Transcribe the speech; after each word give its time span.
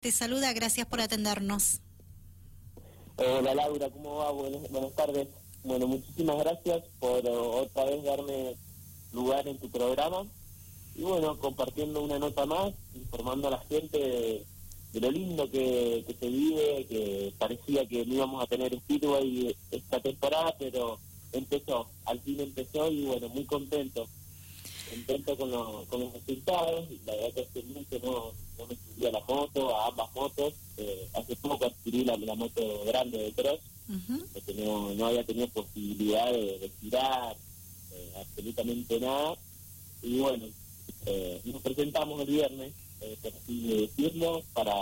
te 0.00 0.10
saluda, 0.10 0.54
gracias 0.54 0.86
por 0.86 1.02
atendernos. 1.02 1.80
Hola 3.16 3.54
Laura, 3.54 3.90
¿cómo 3.90 4.16
va? 4.16 4.30
Buenas, 4.30 4.94
tardes. 4.94 5.28
Bueno, 5.62 5.86
muchísimas 5.86 6.38
gracias 6.38 6.84
por 6.98 7.26
otra 7.26 7.84
vez 7.84 8.02
darme 8.02 8.56
lugar 9.12 9.46
en 9.46 9.58
tu 9.58 9.68
programa 9.68 10.24
y 10.94 11.02
bueno, 11.02 11.38
compartiendo 11.38 12.02
una 12.02 12.18
nota 12.18 12.46
más, 12.46 12.72
informando 12.94 13.48
a 13.48 13.50
la 13.50 13.60
gente 13.68 13.98
de, 14.94 15.00
lo 15.00 15.10
lindo 15.10 15.50
que, 15.50 16.02
se 16.18 16.28
vive, 16.28 16.86
que 16.88 17.34
parecía 17.38 17.86
que 17.86 18.06
no 18.06 18.14
íbamos 18.14 18.42
a 18.42 18.46
tener 18.46 18.74
Speedway 18.74 19.54
esta 19.70 20.00
temporada, 20.00 20.56
pero 20.58 20.98
empezó, 21.32 21.90
al 22.06 22.20
fin 22.20 22.40
empezó 22.40 22.90
y 22.90 23.04
bueno, 23.04 23.28
muy 23.28 23.44
contento 23.44 24.08
contento 24.90 25.36
con, 25.36 25.86
con 25.86 26.00
los 26.00 26.12
resultados. 26.14 26.88
La 27.06 27.14
verdad 27.14 27.34
que 27.34 27.40
hace 27.42 27.62
mucho 27.64 27.98
no, 28.02 28.32
me 28.66 28.76
subí 28.76 29.06
a 29.06 29.12
la 29.12 29.20
moto, 29.20 29.76
a 29.76 29.88
ambas 29.88 30.14
motos. 30.14 30.54
Eh, 30.76 31.08
hace 31.14 31.36
poco 31.36 31.66
adquirí 31.66 32.04
la, 32.04 32.16
moto 32.34 32.84
grande 32.86 33.18
de 33.18 33.32
cross, 33.32 33.60
porque 34.32 34.54
no, 34.54 34.94
no 34.94 35.06
había 35.06 35.24
tenido 35.24 35.48
posibilidad 35.48 36.32
de, 36.32 36.70
tirar 36.80 37.36
eh, 37.92 38.12
absolutamente 38.20 39.00
nada. 39.00 39.36
Y 40.02 40.18
bueno, 40.18 40.46
eh, 41.06 41.40
nos 41.44 41.62
presentamos 41.62 42.20
el 42.20 42.26
viernes, 42.26 42.72
por 43.22 43.32
así 43.32 43.68
decirlo, 43.68 44.42
para, 44.54 44.74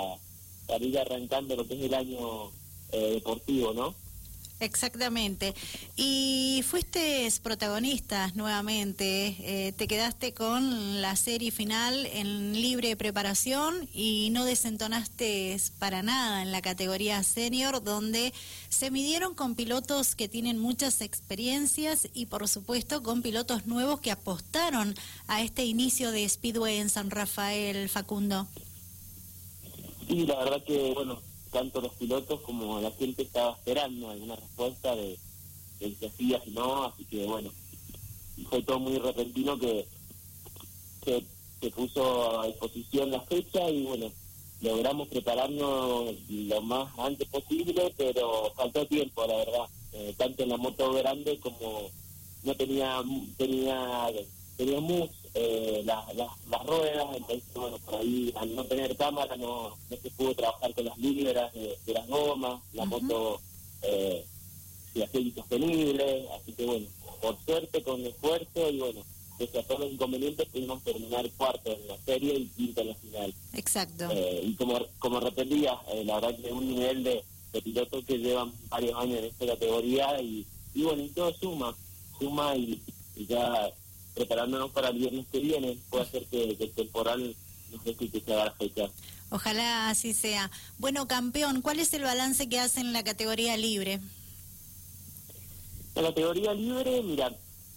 para 0.67 0.85
ir 0.85 0.99
arrancando 0.99 1.57
lo 1.57 1.67
que 1.67 1.75
es 1.75 1.83
el 1.83 1.95
año 1.95 2.53
deportivo, 2.91 3.73
¿no? 3.75 3.95
Exactamente. 4.61 5.55
Y 5.97 6.65
fuiste 6.67 7.29
protagonista 7.43 8.33
nuevamente, 8.35 9.37
eh, 9.41 9.73
te 9.73 9.87
quedaste 9.87 10.35
con 10.35 11.01
la 11.01 11.15
serie 11.15 11.53
final 11.53 12.07
en 12.07 12.55
libre 12.55 12.97
preparación 12.97 13.89
y 13.95 14.31
no 14.31 14.45
desentonaste 14.45 15.57
para 15.79 16.03
nada 16.03 16.43
en 16.43 16.51
la 16.51 16.61
categoría 16.61 17.23
senior, 17.23 17.83
donde 17.85 18.33
se 18.69 18.91
midieron 18.91 19.35
con 19.35 19.55
pilotos 19.55 20.17
que 20.17 20.29
tienen 20.29 20.59
muchas 20.59 21.03
experiencias 21.03 22.09
y 22.13 22.27
por 22.27 22.49
supuesto 22.49 23.03
con 23.03 23.23
pilotos 23.23 23.67
nuevos 23.67 24.01
que 24.01 24.11
apostaron 24.11 24.95
a 25.29 25.43
este 25.43 25.65
inicio 25.65 26.11
de 26.11 26.29
Speedway 26.29 26.79
en 26.79 26.89
San 26.89 27.11
Rafael, 27.11 27.89
Facundo. 27.89 28.49
Sí, 30.09 30.27
la 30.27 30.37
verdad 30.37 30.65
que, 30.65 30.93
bueno, 30.95 31.21
tanto 31.51 31.81
los 31.81 31.93
pilotos 31.95 32.41
como 32.41 32.81
la 32.81 32.91
gente 32.93 33.23
estaba 33.23 33.53
esperando 33.53 34.11
alguna 34.11 34.37
respuesta 34.37 34.95
de, 34.95 35.19
de 35.81 35.95
si 35.95 36.07
hacía, 36.07 36.43
si 36.45 36.51
no, 36.51 36.85
así 36.85 37.05
que 37.05 37.25
bueno, 37.27 37.51
fue 38.49 38.63
todo 38.63 38.79
muy 38.79 38.99
repentino 38.99 39.59
que, 39.59 39.87
que 41.05 41.25
se 41.61 41.71
puso 41.71 42.41
a 42.41 42.47
disposición 42.47 43.11
la 43.11 43.21
fecha 43.23 43.69
y 43.71 43.85
bueno, 43.85 44.13
logramos 44.61 45.09
prepararnos 45.09 46.15
lo 46.29 46.63
más 46.63 46.89
antes 46.99 47.29
posible, 47.29 47.93
pero 47.97 48.53
faltó 48.55 48.87
tiempo, 48.87 49.27
la 49.27 49.37
verdad, 49.37 49.69
eh, 49.93 50.15
tanto 50.17 50.43
en 50.43 50.51
la 50.51 50.57
moto 50.57 50.93
grande 50.93 51.39
como 51.41 51.91
no 52.45 52.55
tenía 52.55 53.03
tenía 53.37 54.11
teníamos 54.59 55.11
eh, 55.35 55.83
las, 55.85 56.15
las, 56.17 56.67
ruedas, 56.67 57.07
entonces, 57.17 57.45
bueno, 57.55 57.79
por 57.79 58.01
ahí 58.01 58.35
al 58.37 58.57
no 58.57 58.65
tener 58.65 58.97
cámara 58.97 59.37
no, 59.37 59.69
no 59.89 59.97
se 59.97 60.11
pudo 60.11 60.35
trabajar 60.35 60.75
con 60.75 60.85
las 60.85 60.99
líneas 60.99 61.53
de, 61.55 61.93
las 61.95 62.07
gomas, 62.09 62.61
la 62.73 62.85
moto 62.85 63.41
eh, 63.83 64.27
se 64.93 65.05
hacía 65.05 65.21
insostenible, 65.21 66.29
así 66.33 66.53
que 66.53 66.67
bueno, 66.67 66.87
por 67.23 67.39
suerte, 67.45 67.83
con 67.85 68.05
esfuerzo 68.05 68.69
y 68.69 68.81
bueno, 68.81 69.01
pese 69.39 69.61
a 69.61 69.63
todos 69.63 69.81
los 69.81 69.93
inconvenientes 69.93 70.49
pudimos 70.49 70.83
terminar 70.83 71.31
cuarto 71.37 71.71
en 71.71 71.87
la 71.87 71.97
serie 71.99 72.35
y 72.35 72.49
quinto 72.49 72.81
en 72.81 72.89
la 72.89 72.95
final. 72.97 73.35
Exacto. 73.53 74.09
Eh, 74.11 74.41
y 74.43 74.55
como, 74.57 74.81
como 74.99 75.21
repetía, 75.21 75.79
eh, 75.93 76.03
la 76.05 76.17
verdad 76.17 76.37
que 76.37 76.53
un 76.53 76.67
nivel 76.67 77.05
de, 77.05 77.23
de 77.53 77.63
pilotos 77.63 78.05
que 78.05 78.19
llevan 78.19 78.53
varios 78.69 78.99
años 78.99 79.21
en 79.21 79.25
esta 79.27 79.47
categoría 79.47 80.21
y, 80.21 80.45
y 80.75 80.83
bueno, 80.83 81.05
y 81.05 81.11
todo 81.11 81.33
suma, 81.35 81.77
suma 82.19 82.57
y 82.57 82.83
ya 83.29 83.73
preparándonos 84.19 84.73
para 84.73 84.89
el 84.89 84.99
viernes 84.99 85.27
que 85.31 85.39
viene, 85.39 85.79
puede 85.91 86.07
ser 86.07 86.27
que, 86.27 86.57
el 86.59 86.73
temporal 86.73 87.37
nos 87.71 87.85
deje 87.85 88.09
que 88.09 88.21
se 88.21 88.33
haga 88.33 88.47
la 88.47 88.53
fecha. 88.53 88.91
Ojalá 89.31 89.91
así 89.91 90.13
sea. 90.13 90.51
Bueno, 90.79 91.07
campeón, 91.07 91.63
¿cuál 91.63 91.79
es 91.79 91.93
el 91.95 92.03
balance 92.03 92.49
que 92.49 92.59
hace 92.59 92.81
en 92.81 92.93
la 92.93 93.05
categoría 93.05 93.57
libre? 93.57 94.01
En 95.95 96.03
la 96.03 96.09
categoría 96.09 96.53
libre, 96.53 97.01
mira, 97.03 97.33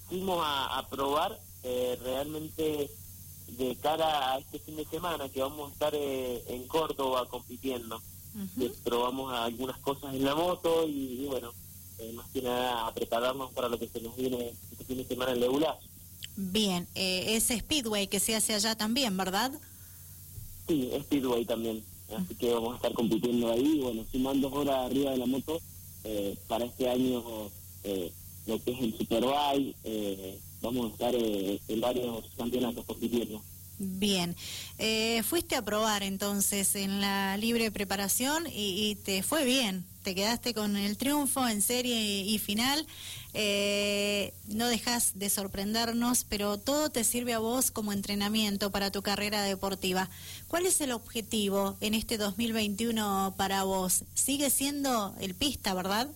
fuimos 0.10 0.42
a, 0.44 0.88
probar 0.90 1.40
eh, 1.62 2.00
realmente 2.02 2.90
de 3.50 3.76
cara 3.76 4.34
a 4.34 4.40
este 4.40 4.58
fin 4.60 4.78
de 4.78 4.86
semana 4.86 5.30
que 5.30 5.42
vamos 5.42 5.70
a 5.70 5.74
estar 5.74 5.94
eh, 5.94 6.44
en 6.48 6.68
Córdoba 6.68 7.28
compitiendo. 7.30 8.02
probamos 8.84 9.32
algunas 9.32 9.78
cosas 9.78 10.16
en 10.16 10.26
la 10.26 10.34
moto 10.34 10.88
y, 10.88 11.28
bueno, 11.28 11.52
eh, 12.00 12.12
más 12.14 12.28
que 12.32 12.42
nada 12.42 12.88
a 12.88 12.94
prepararnos 12.94 13.52
para 13.52 13.70
lo 13.70 13.78
que 13.78 13.88
se 13.88 14.02
nos 14.02 14.16
viene 14.16 14.54
este 14.72 14.86
fin 14.86 14.98
de 14.98 15.06
semana 15.06 15.34
en 15.34 15.42
Leulaz. 15.42 15.78
Bien, 16.36 16.88
eh, 16.96 17.36
es 17.36 17.50
Speedway 17.50 18.08
que 18.08 18.20
se 18.20 18.36
hace 18.36 18.54
allá 18.54 18.76
también, 18.76 19.16
¿verdad? 19.18 19.52
Sí, 20.68 20.90
Speedway 21.04 21.46
también. 21.46 21.84
Así 22.16 22.36
que 22.36 22.54
vamos 22.54 22.74
a 22.74 22.76
estar 22.78 22.94
compitiendo 22.94 23.52
ahí. 23.52 23.80
Bueno, 23.80 24.06
sumando 24.12 24.52
horas 24.52 24.86
arriba 24.86 25.12
de 25.12 25.18
la 25.18 25.26
moto 25.26 25.62
eh, 26.04 26.36
para 26.48 26.66
este 26.66 26.90
año, 26.90 27.24
eh, 27.84 28.12
lo 28.46 28.62
que 28.64 28.72
es 28.72 28.80
el 28.82 28.98
Superbike. 28.98 29.76
Eh, 29.84 30.40
vamos 30.62 30.88
a 30.88 30.94
estar 30.94 31.16
en 31.16 31.82
varios 31.82 32.24
campeonatos 32.38 32.86
compitiendo. 32.86 33.42
Bien, 33.84 34.36
fuiste 35.24 35.56
a 35.56 35.64
probar 35.64 36.04
entonces 36.04 36.76
en 36.76 37.02
la 37.02 37.36
libre 37.38 37.72
preparación 37.72 38.46
y, 38.46 38.90
y 38.92 38.96
te 38.96 39.24
fue 39.24 39.44
bien 39.44 39.86
te 40.04 40.16
quedaste 40.16 40.54
con 40.54 40.76
el 40.76 40.98
triunfo 40.98 41.48
en 41.48 41.62
serie 41.62 42.24
y 42.24 42.38
final. 42.40 42.86
Eh, 43.34 44.34
no 44.48 44.68
dejas 44.68 45.18
de 45.18 45.30
sorprendernos, 45.30 46.26
pero 46.28 46.58
todo 46.58 46.90
te 46.90 47.04
sirve 47.04 47.34
a 47.34 47.40
vos 47.40 47.72
como 47.72 47.94
entrenamiento 47.94 48.72
para 48.72 48.92
tu 48.92 49.02
carrera 49.02 49.44
deportiva. 49.44 50.10
¿Cuál 50.48 50.66
es 50.66 50.82
el 50.82 50.92
objetivo 50.92 51.78
en 51.82 51.94
este 51.94 52.18
2021 52.18 53.34
para 53.38 53.64
vos? 53.64 54.04
Sigue 54.14 54.50
siendo 54.50 55.14
el 55.20 55.34
pista, 55.34 55.74
¿verdad? 55.74 56.10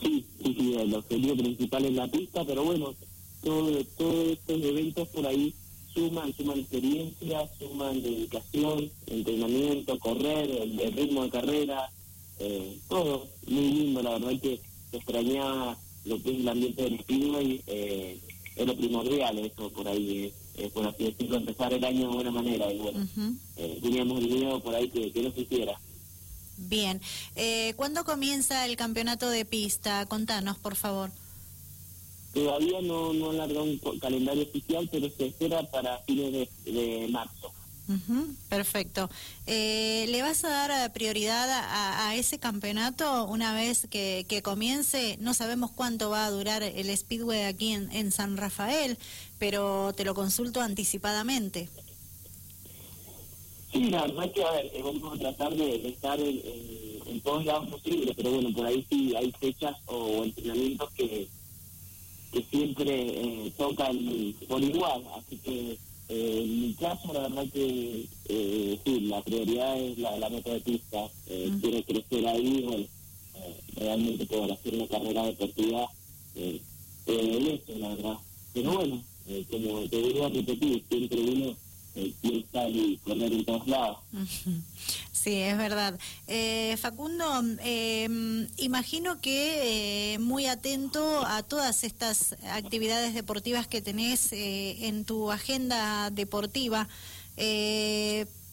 Sí, 0.00 0.26
sí, 0.42 0.56
sí, 0.58 0.74
el 0.74 0.94
objetivo 0.94 1.36
principal 1.36 1.84
es 1.84 1.92
la 1.92 2.08
pista, 2.08 2.44
pero 2.44 2.64
bueno, 2.64 2.94
todos 3.42 3.76
estos 3.76 4.62
eventos 4.62 5.08
por 5.08 5.26
ahí 5.26 5.54
suman, 5.92 6.34
suman 6.34 6.58
experiencia, 6.58 7.48
suman 7.58 8.02
dedicación, 8.02 8.90
entrenamiento, 9.06 9.98
correr, 9.98 10.50
el 10.50 10.92
ritmo 10.94 11.24
de 11.24 11.30
carrera, 11.30 11.90
eh, 12.38 12.78
todo 12.88 13.28
muy 13.46 13.70
lindo, 13.70 14.02
la 14.02 14.18
verdad 14.18 14.40
que 14.40 14.60
extrañaba 14.92 15.76
lo 16.04 16.22
que 16.22 16.32
es 16.32 16.40
el 16.40 16.48
ambiente 16.48 16.82
del 16.82 17.00
Speedway, 17.00 17.62
eh, 17.66 18.20
es 18.56 18.66
lo 18.66 18.76
primordial 18.76 19.38
eso 19.38 19.70
por 19.70 19.88
ahí, 19.88 20.32
eh, 20.56 20.70
por 20.72 20.86
así 20.86 21.04
decirlo, 21.04 21.36
empezar 21.36 21.72
el 21.72 21.84
año 21.84 22.08
de 22.08 22.14
buena 22.14 22.30
manera 22.30 22.72
y 22.72 22.78
bueno, 22.78 23.06
eh, 23.56 23.78
teníamos 23.82 24.18
el 24.18 24.28
miedo 24.28 24.60
por 24.60 24.74
ahí 24.74 24.88
que, 24.88 25.22
no 25.22 25.32
se 25.32 25.40
hiciera. 25.40 25.78
Bien, 26.56 27.00
eh, 27.34 27.74
¿cuándo 27.76 28.04
comienza 28.04 28.64
el 28.66 28.76
campeonato 28.76 29.28
de 29.28 29.44
pista? 29.44 30.06
Contanos, 30.06 30.56
por 30.58 30.76
favor. 30.76 31.10
Todavía 32.32 32.80
no, 32.80 33.12
no 33.12 33.30
han 33.30 33.38
largado 33.38 33.64
un 33.64 33.78
calendario 34.00 34.42
oficial, 34.42 34.88
pero 34.90 35.08
se 35.08 35.26
espera 35.26 35.68
para 35.70 35.98
fines 35.98 36.48
de 36.64 37.08
marzo 37.10 37.53
perfecto. 38.48 39.10
Eh, 39.46 40.06
¿Le 40.08 40.22
vas 40.22 40.44
a 40.44 40.48
dar 40.48 40.92
prioridad 40.92 41.48
a, 41.50 42.14
ese 42.16 42.38
campeonato 42.38 43.24
una 43.24 43.54
vez 43.54 43.86
que, 43.90 44.40
comience? 44.42 45.16
No 45.20 45.34
sabemos 45.34 45.70
cuánto 45.70 46.10
va 46.10 46.26
a 46.26 46.30
durar 46.30 46.62
el 46.62 46.96
Speedway 46.96 47.42
aquí 47.42 47.72
en, 47.72 48.12
San 48.12 48.36
Rafael, 48.36 48.98
pero 49.38 49.92
te 49.94 50.04
lo 50.04 50.14
consulto 50.14 50.60
anticipadamente. 50.60 51.68
Sí, 53.72 53.90
la 53.90 54.02
verdad 54.02 54.32
que 54.32 54.44
a 54.44 54.50
ver, 54.52 54.66
eh, 54.66 54.82
vamos 54.84 55.14
a 55.14 55.18
tratar 55.18 55.54
de, 55.54 55.88
estar 55.88 56.20
en, 56.20 57.20
todos 57.22 57.44
lados 57.44 57.68
posibles, 57.68 58.14
pero 58.16 58.30
bueno, 58.30 58.52
por 58.54 58.66
ahí 58.66 58.86
sí 58.88 59.14
hay 59.16 59.32
fechas 59.32 59.76
o 59.86 60.24
entrenamientos 60.24 60.90
que, 60.92 61.26
que 62.32 62.44
siempre 62.50 63.46
eh, 63.46 63.52
tocan 63.56 63.98
por 64.46 64.62
igual, 64.62 65.02
así 65.16 65.36
que 65.38 65.78
eh, 66.08 66.40
en 66.44 66.60
mi 66.60 66.74
caso, 66.74 67.12
la 67.12 67.20
verdad 67.28 67.46
que 67.52 68.06
eh, 68.28 68.78
sí, 68.84 69.00
la 69.00 69.22
prioridad 69.22 69.80
es 69.80 69.98
la, 69.98 70.18
la 70.18 70.28
meta 70.30 70.52
de 70.52 70.60
pista. 70.60 71.10
Eh, 71.26 71.50
Quiero 71.60 71.82
crecer 71.84 72.26
ahí, 72.26 72.62
bueno, 72.62 72.84
eh, 73.34 73.60
realmente 73.76 74.26
poder 74.26 74.52
hacer 74.52 74.74
una 74.74 74.86
carrera 74.86 75.24
deportiva 75.26 75.88
eh, 76.36 76.60
eh, 77.06 77.60
eso, 77.66 77.78
la 77.78 77.88
verdad. 77.94 78.16
Pero 78.52 78.72
bueno, 78.74 79.02
eh, 79.28 79.44
como 79.50 79.80
te 79.88 80.00
voy 80.00 80.20
a 80.20 80.28
repetir, 80.28 80.84
siempre 80.88 81.20
uno 81.20 81.56
salir 82.52 82.90
y 82.90 82.96
correr 82.98 83.32
en 83.32 83.44
todos 83.44 83.66
lados. 83.66 83.98
Sí, 85.12 85.40
es 85.40 85.56
verdad. 85.56 85.98
Eh, 86.26 86.76
Facundo, 86.78 87.24
eh, 87.60 88.46
imagino 88.58 89.22
que 89.22 90.12
eh, 90.12 90.18
muy 90.18 90.44
atento 90.44 91.24
a 91.24 91.42
todas 91.42 91.82
estas 91.82 92.36
actividades 92.50 93.14
deportivas 93.14 93.66
que 93.66 93.80
tenés 93.80 94.28
en 94.32 95.06
tu 95.06 95.32
agenda 95.32 96.10
deportiva. 96.10 96.88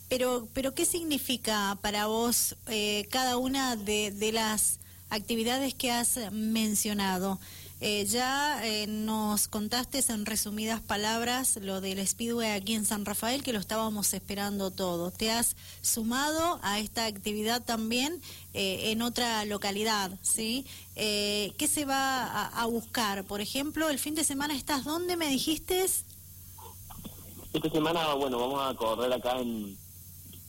pero, 0.07 0.47
pero 0.53 0.73
¿qué 0.73 0.85
significa 0.85 1.77
para 1.81 2.05
vos 2.05 2.55
eh, 2.67 3.05
cada 3.09 3.35
una 3.35 3.75
de 3.75 4.31
las 4.31 4.79
actividades 5.09 5.73
que 5.73 5.91
has 5.91 6.31
mencionado? 6.31 7.37
Eh, 7.83 8.05
ya 8.05 8.63
eh, 8.63 8.85
nos 8.85 9.47
contaste 9.47 10.03
en 10.09 10.27
resumidas 10.27 10.81
palabras 10.81 11.57
lo 11.59 11.81
del 11.81 12.07
Speedway 12.07 12.51
aquí 12.51 12.75
en 12.75 12.85
San 12.85 13.05
Rafael, 13.05 13.41
que 13.41 13.53
lo 13.53 13.59
estábamos 13.59 14.13
esperando 14.13 14.69
todo. 14.69 15.09
¿Te 15.09 15.31
has 15.31 15.55
sumado 15.81 16.59
a 16.61 16.77
esta 16.77 17.07
actividad 17.07 17.63
también 17.63 18.21
eh, 18.53 18.91
en 18.91 19.01
otra 19.01 19.45
localidad? 19.45 20.11
¿sí? 20.21 20.63
¿Qué 20.95 21.67
se 21.67 21.85
va 21.85 22.49
a, 22.49 22.65
buscar? 22.67 23.23
Por 23.23 23.41
ejemplo, 23.41 23.89
el 23.89 23.97
fin 23.97 24.13
de 24.13 24.23
semana 24.23 24.55
estás, 24.55 24.83
¿dónde 24.83 25.17
me 25.17 25.27
dijiste? 25.27 25.83
Esta 25.83 27.69
semana, 27.71 28.13
bueno, 28.13 28.37
vamos 28.37 28.61
a 28.61 28.75
correr 28.75 29.11
acá 29.11 29.39
en 29.39 29.75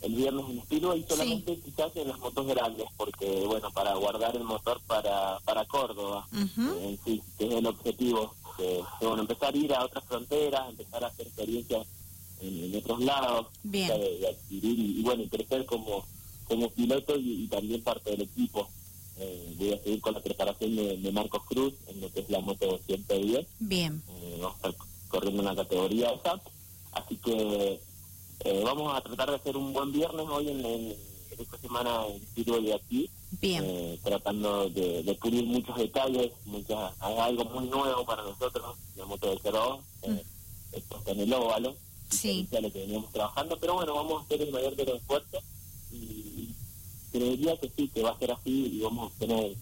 el 0.02 0.14
viernes 0.14 0.44
en 0.48 0.58
estilo 0.58 0.96
y 0.96 1.04
solamente 1.04 1.58
quizás 1.60 1.94
en 1.96 2.08
las 2.08 2.18
motos 2.18 2.46
grandes, 2.46 2.86
porque 2.96 3.44
bueno, 3.46 3.70
para 3.72 3.94
guardar 3.94 4.36
el 4.36 4.44
motor 4.44 4.80
para, 4.86 5.38
para 5.40 5.64
Córdoba, 5.66 6.26
eh, 6.32 6.98
sí, 7.04 7.22
que 7.38 7.46
es 7.46 7.52
el 7.52 7.66
objetivo, 7.66 8.34
de, 8.58 8.82
bueno, 9.00 9.22
empezar 9.22 9.54
a 9.54 9.56
ir 9.56 9.72
a 9.72 9.84
otras 9.84 10.04
fronteras, 10.04 10.68
empezar 10.68 11.04
a 11.04 11.06
hacer 11.06 11.26
experiencias 11.26 11.86
en, 12.40 12.76
otros 12.76 13.00
lados, 13.00 13.46
De, 13.62 14.26
adquirir 14.28 14.98
y, 14.98 15.02
bueno, 15.02 15.24
crecer 15.30 15.64
como, 15.64 16.04
como 16.48 16.68
piloto 16.70 17.14
y, 17.16 17.46
también 17.46 17.82
parte 17.82 18.10
del 18.10 18.22
equipo. 18.22 18.68
Eh, 19.18 19.54
voy 19.56 19.72
a 19.72 19.82
seguir 19.82 20.00
con 20.00 20.14
la 20.14 20.20
preparación 20.20 20.74
de, 20.74 21.12
Marcos 21.12 21.44
Cruz 21.44 21.74
en 21.86 22.00
lo 22.00 22.10
que 22.12 22.20
es 22.20 22.30
la 22.30 22.40
moto 22.40 22.80
110. 22.86 23.46
Bien. 23.60 24.02
Eh, 24.08 24.38
vamos 24.40 24.54
a 24.54 24.68
estar 24.68 24.86
corriendo 25.08 25.42
en 25.42 25.46
la 25.46 25.54
categoría 25.54 26.10
esa. 26.10 26.40
Así 26.92 27.16
que 27.16 27.80
eh, 28.44 28.62
vamos 28.64 28.94
a 28.94 29.00
tratar 29.00 29.30
de 29.30 29.36
hacer 29.36 29.56
un 29.56 29.72
buen 29.72 29.92
viernes 29.92 30.26
hoy 30.28 30.48
en, 30.48 30.96
esta 31.38 31.58
semana 31.58 32.06
en 32.08 32.20
Tiro 32.34 32.60
de 32.60 32.74
aquí. 32.74 33.10
Eh, 33.40 33.98
tratando 34.02 34.68
de, 34.68 35.16
pulir 35.20 35.44
muchos 35.44 35.76
detalles, 35.76 36.32
muchas, 36.44 36.92
hay 37.00 37.16
algo 37.18 37.44
muy 37.46 37.66
nuevo 37.66 38.04
para 38.04 38.22
nosotros, 38.22 38.76
la 38.94 39.06
moto 39.06 39.30
de 39.30 39.38
Cero, 39.42 39.80
eh, 40.02 40.10
mm. 40.10 40.76
esto 40.76 41.02
en 41.06 41.20
el 41.20 41.32
óvalo, 41.32 41.74
sí. 42.10 42.46
lo 42.52 42.70
que 42.70 42.80
veníamos 42.80 43.10
trabajando, 43.10 43.58
pero 43.58 43.74
bueno, 43.74 43.94
vamos 43.94 44.20
a 44.20 44.24
hacer 44.26 44.42
el 44.42 44.52
mayor 44.52 44.76
de 44.76 44.84
los 44.84 44.96
esfuerzos 44.96 45.42
y 45.90 46.50
creería 47.10 47.56
que 47.56 47.70
sí, 47.74 47.88
que 47.88 48.02
va 48.02 48.10
a 48.10 48.18
ser 48.18 48.32
así 48.32 48.76
y 48.76 48.80
vamos 48.80 49.12
a 49.12 49.18
tener 49.18 49.56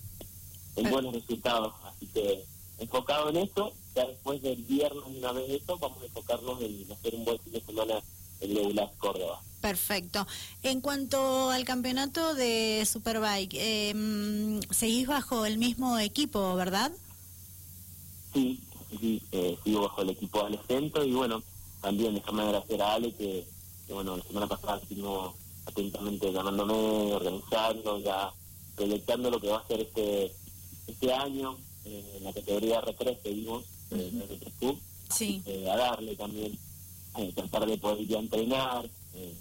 buenos 0.90 1.14
resultados, 1.14 1.72
así 1.84 2.06
que 2.06 2.44
enfocado 2.78 3.28
en 3.30 3.36
eso, 3.36 3.72
ya 3.94 4.04
después 4.06 4.42
del 4.42 4.62
viernes 4.64 5.04
una 5.06 5.32
vez 5.32 5.62
eso, 5.62 5.78
vamos 5.78 6.02
a 6.02 6.06
enfocarnos 6.06 6.60
en 6.60 6.90
hacer 6.90 7.14
un 7.14 7.24
buen 7.24 7.38
fin 7.38 7.52
de 7.52 7.60
semana 7.60 8.02
el 8.40 8.80
Córdoba. 8.98 9.42
Perfecto. 9.60 10.26
En 10.62 10.80
cuanto 10.80 11.50
al 11.50 11.64
campeonato 11.64 12.34
de 12.34 12.86
Superbike, 12.90 13.54
eh, 13.54 14.60
seguís 14.70 15.06
bajo 15.06 15.44
el 15.44 15.58
mismo 15.58 15.98
equipo, 15.98 16.54
¿verdad? 16.54 16.90
Sí, 18.32 18.60
sí, 18.98 19.22
eh, 19.32 19.58
sigo 19.62 19.82
bajo 19.82 20.02
el 20.02 20.10
equipo 20.10 20.40
de 20.40 20.46
Alecento 20.46 21.04
y 21.04 21.12
bueno, 21.12 21.42
también 21.82 22.14
déjame 22.14 22.42
agradecer 22.42 22.80
a 22.82 22.94
Ale 22.94 23.12
que, 23.14 23.46
bueno, 23.88 24.16
la 24.16 24.22
semana 24.24 24.46
pasada 24.46 24.78
estuvimos 24.78 25.34
atentamente 25.66 26.32
llamándome, 26.32 27.12
organizando, 27.12 27.98
ya 27.98 28.32
proyectando 28.76 29.30
lo 29.30 29.40
que 29.40 29.48
va 29.48 29.58
a 29.58 29.66
ser 29.66 29.80
este 29.80 30.32
este 30.86 31.12
año 31.12 31.56
eh, 31.84 32.14
en 32.16 32.24
la 32.24 32.32
categoría 32.32 32.80
R3 32.82 33.20
que 33.20 33.30
vimos, 33.30 33.64
en 33.90 34.00
el 34.00 34.40
R3 34.40 34.78
Sí. 35.10 35.42
a 35.70 35.76
darle 35.76 36.16
también 36.16 36.56
eh, 37.16 37.32
tratar 37.34 37.66
de 37.66 37.78
poder 37.78 38.00
ir 38.00 38.16
a 38.16 38.20
entrenar, 38.20 38.90
eh, 39.14 39.34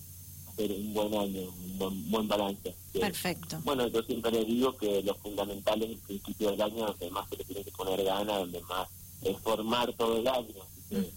hacer 0.47 0.71
un 0.71 0.93
buen 0.93 1.13
año, 1.15 1.41
un 1.49 2.09
buen, 2.09 2.27
balance. 2.27 2.75
Perfecto. 2.93 3.59
Bueno, 3.63 3.87
yo 3.87 4.01
siempre 4.03 4.31
les 4.31 4.47
digo 4.47 4.75
que 4.75 5.03
lo 5.03 5.15
fundamental 5.15 5.81
es 5.83 5.89
el 5.89 5.97
principio 5.97 6.51
del 6.51 6.61
año, 6.61 6.87
donde 6.87 7.11
más 7.11 7.29
se 7.29 7.37
le 7.37 7.43
tiene 7.45 7.63
que 7.63 7.71
poner 7.71 8.03
ganas, 8.03 8.39
donde 8.39 8.61
más 8.61 8.89
es 9.21 9.37
formar 9.39 9.93
todo 9.93 10.17
el 10.17 10.27
año. 10.27 10.55
Así 10.61 10.81
que 10.89 11.11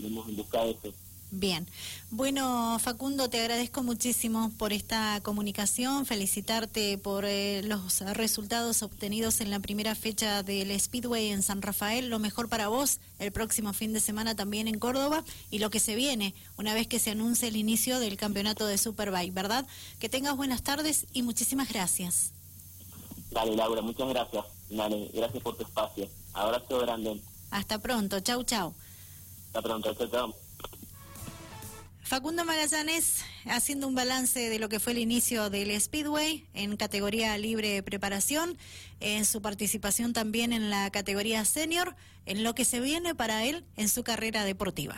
iremos 0.00 0.28
en 0.28 0.36
busca 0.36 0.64
de 0.64 0.70
eso. 0.70 0.92
Bien. 1.36 1.66
Bueno, 2.12 2.78
Facundo, 2.78 3.28
te 3.28 3.40
agradezco 3.40 3.82
muchísimo 3.82 4.52
por 4.56 4.72
esta 4.72 5.20
comunicación, 5.20 6.06
felicitarte 6.06 6.96
por 6.96 7.24
eh, 7.24 7.62
los 7.64 8.02
resultados 8.02 8.84
obtenidos 8.84 9.40
en 9.40 9.50
la 9.50 9.58
primera 9.58 9.96
fecha 9.96 10.44
del 10.44 10.78
Speedway 10.78 11.30
en 11.30 11.42
San 11.42 11.60
Rafael, 11.60 12.08
lo 12.08 12.20
mejor 12.20 12.48
para 12.48 12.68
vos 12.68 13.00
el 13.18 13.32
próximo 13.32 13.72
fin 13.72 13.92
de 13.92 13.98
semana 13.98 14.36
también 14.36 14.68
en 14.68 14.78
Córdoba 14.78 15.24
y 15.50 15.58
lo 15.58 15.70
que 15.70 15.80
se 15.80 15.96
viene 15.96 16.34
una 16.56 16.72
vez 16.72 16.86
que 16.86 17.00
se 17.00 17.10
anuncie 17.10 17.48
el 17.48 17.56
inicio 17.56 17.98
del 17.98 18.16
campeonato 18.16 18.64
de 18.66 18.78
Superbike, 18.78 19.34
¿verdad? 19.34 19.66
Que 19.98 20.08
tengas 20.08 20.36
buenas 20.36 20.62
tardes 20.62 21.06
y 21.12 21.22
muchísimas 21.22 21.68
gracias. 21.68 22.30
Dale, 23.32 23.56
Laura, 23.56 23.82
muchas 23.82 24.08
gracias. 24.08 24.44
Dale, 24.70 25.10
gracias 25.12 25.42
por 25.42 25.56
tu 25.56 25.64
espacio. 25.64 26.08
Abrazo 26.32 26.78
grande. 26.78 27.20
Hasta 27.50 27.80
pronto, 27.80 28.20
chau, 28.20 28.44
chau. 28.44 28.72
Hasta 29.48 29.62
pronto, 29.62 29.92
chau, 29.94 30.06
chau. 30.06 30.43
Facundo 32.04 32.44
Magallanes 32.44 33.24
haciendo 33.46 33.88
un 33.88 33.94
balance 33.94 34.50
de 34.50 34.58
lo 34.58 34.68
que 34.68 34.78
fue 34.78 34.92
el 34.92 34.98
inicio 34.98 35.48
del 35.48 35.80
Speedway 35.80 36.46
en 36.52 36.76
categoría 36.76 37.36
libre 37.38 37.82
preparación, 37.82 38.58
en 39.00 39.24
su 39.24 39.40
participación 39.40 40.12
también 40.12 40.52
en 40.52 40.68
la 40.68 40.90
categoría 40.90 41.42
senior, 41.46 41.96
en 42.26 42.44
lo 42.44 42.54
que 42.54 42.66
se 42.66 42.80
viene 42.80 43.14
para 43.14 43.44
él 43.44 43.64
en 43.76 43.88
su 43.88 44.04
carrera 44.04 44.44
deportiva. 44.44 44.96